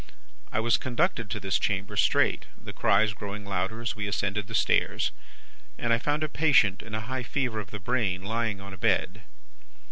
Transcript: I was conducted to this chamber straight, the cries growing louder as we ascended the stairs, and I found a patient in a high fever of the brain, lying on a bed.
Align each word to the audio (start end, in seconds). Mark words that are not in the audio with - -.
I 0.51 0.59
was 0.59 0.77
conducted 0.77 1.29
to 1.29 1.39
this 1.39 1.59
chamber 1.59 1.95
straight, 1.95 2.47
the 2.59 2.73
cries 2.73 3.13
growing 3.13 3.45
louder 3.45 3.83
as 3.83 3.95
we 3.95 4.07
ascended 4.07 4.47
the 4.47 4.55
stairs, 4.55 5.11
and 5.77 5.93
I 5.93 5.99
found 5.99 6.23
a 6.23 6.27
patient 6.27 6.81
in 6.81 6.95
a 6.95 7.01
high 7.01 7.21
fever 7.21 7.59
of 7.59 7.69
the 7.69 7.77
brain, 7.79 8.23
lying 8.23 8.59
on 8.59 8.73
a 8.73 8.79
bed. 8.79 9.21